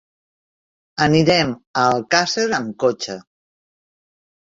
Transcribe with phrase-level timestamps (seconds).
[1.07, 1.53] Anirem
[1.83, 3.23] a Alcàsser amb cotxe.